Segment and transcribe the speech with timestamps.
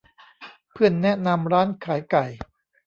[0.71, 2.25] เพื่อนแนะนำร้านขายไก่